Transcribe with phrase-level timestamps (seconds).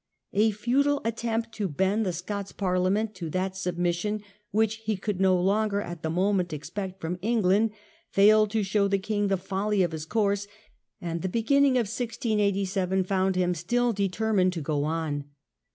[0.33, 5.39] A futile attempt to bend the Scots Parliament to that submission which he could no
[5.39, 7.69] longer, at the moment, expect from England
[8.09, 10.47] failed to show the king a change of the folly of his course;
[10.99, 12.07] and the beginning of policy 1M7.
[12.39, 15.25] 1687 found him still determined to go on.